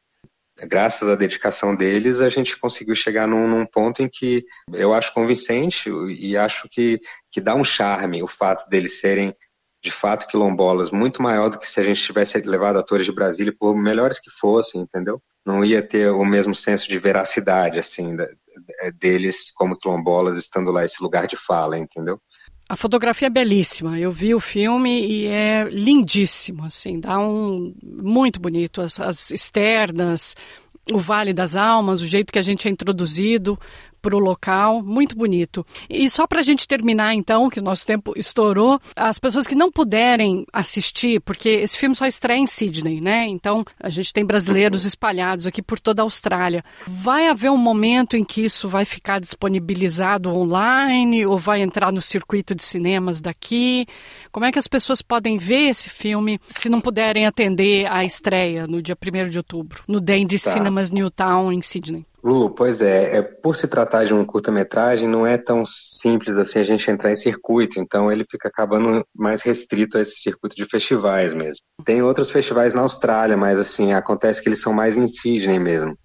Graças 0.63 1.07
à 1.07 1.15
dedicação 1.15 1.75
deles, 1.75 2.21
a 2.21 2.29
gente 2.29 2.57
conseguiu 2.57 2.95
chegar 2.95 3.27
num, 3.27 3.47
num 3.47 3.65
ponto 3.65 4.01
em 4.01 4.09
que 4.09 4.45
eu 4.73 4.93
acho 4.93 5.13
convincente 5.13 5.89
e 5.89 6.35
acho 6.35 6.67
que, 6.69 6.99
que 7.31 7.39
dá 7.39 7.55
um 7.55 7.63
charme 7.63 8.21
o 8.21 8.27
fato 8.27 8.69
deles 8.69 8.99
serem 8.99 9.35
de 9.81 9.91
fato 9.91 10.27
quilombolas 10.27 10.91
muito 10.91 11.21
maior 11.21 11.49
do 11.49 11.57
que 11.57 11.69
se 11.69 11.79
a 11.79 11.83
gente 11.83 12.03
tivesse 12.03 12.37
levado 12.39 12.77
atores 12.77 13.05
de 13.05 13.13
Brasília, 13.13 13.55
por 13.57 13.75
melhores 13.75 14.19
que 14.19 14.29
fossem, 14.29 14.81
entendeu? 14.81 15.21
Não 15.45 15.63
ia 15.63 15.81
ter 15.81 16.11
o 16.11 16.25
mesmo 16.25 16.53
senso 16.53 16.87
de 16.89 16.99
veracidade, 16.99 17.79
assim, 17.79 18.17
deles 18.95 19.51
como 19.55 19.77
quilombolas 19.77 20.37
estando 20.37 20.71
lá, 20.71 20.83
esse 20.83 21.01
lugar 21.01 21.27
de 21.27 21.37
fala, 21.37 21.77
entendeu? 21.77 22.21
A 22.69 22.75
fotografia 22.75 23.25
é 23.25 23.31
belíssima. 23.31 23.99
Eu 23.99 24.11
vi 24.11 24.35
o 24.35 24.39
filme 24.39 25.03
e 25.03 25.25
é 25.25 25.67
lindíssimo, 25.71 26.65
assim, 26.65 26.99
dá 26.99 27.17
um 27.17 27.73
muito 27.83 28.39
bonito. 28.39 28.79
As, 28.79 28.99
as 28.99 29.31
externas, 29.31 30.35
o 30.91 30.99
Vale 30.99 31.33
das 31.33 31.55
Almas, 31.55 31.99
o 31.99 32.05
jeito 32.05 32.31
que 32.31 32.37
a 32.37 32.43
gente 32.43 32.67
é 32.67 32.71
introduzido, 32.71 33.59
para 33.99 34.15
o 34.15 34.19
local, 34.19 34.81
muito 34.81 35.15
bonito. 35.15 35.65
E 35.89 36.09
só 36.09 36.25
para 36.25 36.39
a 36.39 36.43
gente 36.43 36.67
terminar, 36.67 37.13
então, 37.13 37.49
que 37.49 37.59
o 37.59 37.63
nosso 37.63 37.85
tempo 37.85 38.13
estourou, 38.15 38.79
as 38.95 39.19
pessoas 39.19 39.45
que 39.45 39.55
não 39.55 39.71
puderem 39.71 40.45
assistir, 40.51 41.19
porque 41.21 41.49
esse 41.49 41.77
filme 41.77 41.95
só 41.95 42.05
estreia 42.05 42.39
em 42.39 42.47
Sydney, 42.47 43.01
né? 43.01 43.27
Então, 43.27 43.63
a 43.79 43.89
gente 43.89 44.13
tem 44.13 44.25
brasileiros 44.25 44.85
espalhados 44.85 45.45
aqui 45.45 45.61
por 45.61 45.79
toda 45.79 46.01
a 46.01 46.03
Austrália. 46.03 46.63
Vai 46.87 47.27
haver 47.27 47.51
um 47.51 47.57
momento 47.57 48.15
em 48.15 48.23
que 48.23 48.43
isso 48.43 48.67
vai 48.67 48.85
ficar 48.85 49.19
disponibilizado 49.19 50.29
online 50.29 51.25
ou 51.25 51.37
vai 51.37 51.61
entrar 51.61 51.91
no 51.91 52.01
circuito 52.01 52.55
de 52.55 52.63
cinemas 52.63 53.21
daqui? 53.21 53.85
Como 54.31 54.45
é 54.45 54.51
que 54.51 54.59
as 54.59 54.67
pessoas 54.67 55.01
podem 55.01 55.37
ver 55.37 55.69
esse 55.69 55.89
filme 55.89 56.39
se 56.47 56.69
não 56.69 56.81
puderem 56.81 57.25
atender 57.25 57.85
à 57.91 58.03
estreia 58.03 58.67
no 58.67 58.81
dia 58.81 58.95
1 58.95 59.29
de 59.29 59.37
outubro, 59.37 59.83
no 59.87 59.99
Dandy 59.99 60.39
tá. 60.39 60.51
Cinemas 60.51 60.91
Newtown, 60.91 61.51
em 61.51 61.61
Sydney? 61.61 62.08
Lu, 62.23 62.49
pois 62.49 62.81
é, 62.81 63.17
é, 63.17 63.21
por 63.21 63.55
se 63.55 63.67
tratar 63.67 64.05
de 64.05 64.13
um 64.13 64.25
curta-metragem, 64.25 65.07
não 65.07 65.25
é 65.25 65.37
tão 65.37 65.63
simples 65.65 66.37
assim 66.37 66.59
a 66.59 66.63
gente 66.63 66.89
entrar 66.91 67.11
em 67.11 67.15
circuito, 67.15 67.79
então 67.79 68.11
ele 68.11 68.25
fica 68.29 68.47
acabando 68.49 69.05
mais 69.15 69.41
restrito 69.41 69.97
a 69.97 70.01
esse 70.01 70.15
circuito 70.21 70.55
de 70.55 70.65
festivais 70.65 71.33
mesmo. 71.33 71.63
Tem 71.85 72.01
outros 72.01 72.29
festivais 72.29 72.73
na 72.73 72.81
Austrália, 72.81 73.37
mas 73.37 73.57
assim, 73.57 73.93
acontece 73.93 74.41
que 74.41 74.49
eles 74.49 74.61
são 74.61 74.73
mais 74.73 74.97
em 74.97 75.07
Sydney 75.07 75.59
mesmo. 75.59 75.97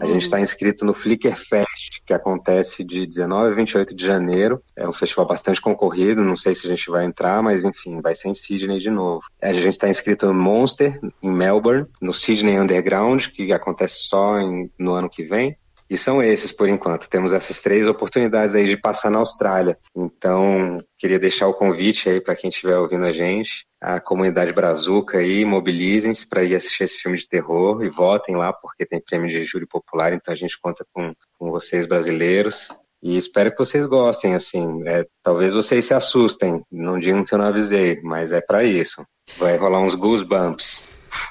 A 0.00 0.06
gente 0.06 0.22
está 0.22 0.40
inscrito 0.40 0.82
no 0.82 0.94
Flickr 0.94 1.36
Fest, 1.36 2.00
que 2.06 2.14
acontece 2.14 2.82
de 2.82 3.06
19 3.06 3.52
a 3.52 3.54
28 3.54 3.94
de 3.94 4.06
janeiro. 4.06 4.62
É 4.74 4.88
um 4.88 4.94
festival 4.94 5.26
bastante 5.26 5.60
concorrido, 5.60 6.22
não 6.22 6.36
sei 6.36 6.54
se 6.54 6.66
a 6.66 6.70
gente 6.70 6.90
vai 6.90 7.04
entrar, 7.04 7.42
mas 7.42 7.64
enfim, 7.64 8.00
vai 8.00 8.14
ser 8.14 8.28
em 8.28 8.34
Sydney 8.34 8.80
de 8.80 8.88
novo. 8.88 9.20
A 9.42 9.52
gente 9.52 9.68
está 9.68 9.90
inscrito 9.90 10.26
no 10.26 10.32
Monster, 10.32 10.98
em 11.22 11.30
Melbourne, 11.30 11.86
no 12.00 12.14
Sydney 12.14 12.58
Underground, 12.58 13.26
que 13.26 13.52
acontece 13.52 13.96
só 14.08 14.38
em, 14.40 14.70
no 14.78 14.92
ano 14.92 15.10
que 15.10 15.22
vem. 15.22 15.54
E 15.90 15.98
são 15.98 16.22
esses 16.22 16.52
por 16.52 16.68
enquanto. 16.68 17.08
Temos 17.08 17.32
essas 17.32 17.60
três 17.60 17.86
oportunidades 17.86 18.54
aí 18.54 18.68
de 18.68 18.76
passar 18.76 19.10
na 19.10 19.18
Austrália. 19.18 19.76
Então, 19.94 20.78
queria 20.96 21.18
deixar 21.18 21.48
o 21.48 21.54
convite 21.54 22.08
aí 22.08 22.20
para 22.20 22.36
quem 22.36 22.48
estiver 22.48 22.78
ouvindo 22.78 23.04
a 23.04 23.12
gente, 23.12 23.66
a 23.80 23.98
comunidade 23.98 24.52
Brazuca 24.52 25.18
aí, 25.18 25.44
mobilizem-se 25.44 26.26
para 26.26 26.44
ir 26.44 26.54
assistir 26.54 26.84
esse 26.84 26.98
filme 26.98 27.16
de 27.16 27.26
terror 27.26 27.82
e 27.82 27.88
votem 27.88 28.36
lá, 28.36 28.52
porque 28.52 28.84
tem 28.84 29.00
prêmio 29.00 29.30
de 29.30 29.44
júri 29.44 29.66
popular, 29.66 30.12
então 30.12 30.34
a 30.34 30.36
gente 30.36 30.60
conta 30.60 30.84
com, 30.92 31.14
com 31.38 31.50
vocês 31.50 31.86
brasileiros. 31.86 32.68
E 33.02 33.16
espero 33.16 33.50
que 33.50 33.58
vocês 33.58 33.86
gostem, 33.86 34.34
assim. 34.34 34.86
É, 34.86 35.06
talvez 35.22 35.54
vocês 35.54 35.86
se 35.86 35.94
assustem, 35.94 36.62
não 36.70 37.00
digam 37.00 37.24
que 37.24 37.32
eu 37.32 37.38
não 37.38 37.46
avisei, 37.46 37.98
mas 38.02 38.30
é 38.30 38.42
para 38.42 38.62
isso. 38.62 39.02
Vai 39.38 39.56
rolar 39.56 39.80
uns 39.80 39.94
goosebumps. 39.94 40.86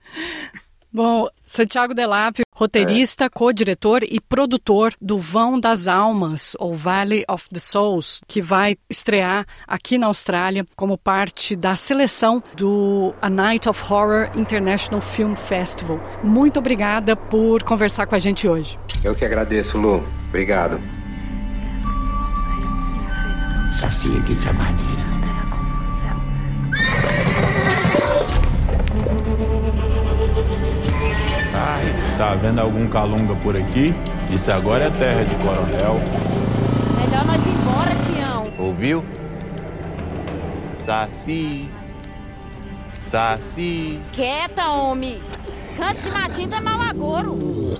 Bom, 0.93 1.27
Santiago 1.43 1.95
Delap, 1.95 2.41
roteirista, 2.53 3.25
é. 3.25 3.29
co-diretor 3.29 4.03
e 4.03 4.19
produtor 4.21 4.93
do 5.01 5.17
Vão 5.17 5.59
das 5.59 5.87
Almas, 5.87 6.55
ou 6.59 6.75
Valley 6.75 7.25
of 7.27 7.49
the 7.49 7.59
Souls, 7.59 8.21
que 8.27 8.43
vai 8.43 8.77
estrear 8.87 9.43
aqui 9.67 9.97
na 9.97 10.05
Austrália 10.05 10.63
como 10.75 10.95
parte 10.95 11.55
da 11.55 11.75
seleção 11.75 12.43
do 12.55 13.11
A 13.19 13.27
Night 13.27 13.67
of 13.67 13.81
Horror 13.91 14.29
International 14.35 15.01
Film 15.01 15.33
Festival. 15.33 15.99
Muito 16.23 16.59
obrigada 16.59 17.15
por 17.15 17.63
conversar 17.63 18.05
com 18.05 18.13
a 18.13 18.19
gente 18.19 18.47
hoje. 18.47 18.77
Eu 19.03 19.15
que 19.15 19.25
agradeço, 19.25 19.79
Lu. 19.79 20.03
Obrigado. 20.29 20.79
Saci 31.63 32.17
Tá 32.17 32.35
vendo 32.35 32.59
algum 32.59 32.87
calunga 32.87 33.35
por 33.35 33.55
aqui? 33.55 33.93
Isso 34.29 34.51
agora 34.51 34.85
é 34.85 34.89
terra 34.89 35.23
de 35.23 35.35
coronel. 35.35 36.01
Melhor 36.97 37.25
nós 37.25 37.37
ir 37.37 37.49
embora, 37.49 37.95
Tião. 37.95 38.53
Ouviu? 38.59 39.03
Saci. 40.83 41.69
Saci. 43.01 43.99
Quieta, 44.11 44.67
homem. 44.67 45.21
Canto 45.77 46.01
de 46.01 46.11
matinho 46.11 46.53
é 46.53 46.59
mau 46.59 46.81
agouro. 46.81 47.79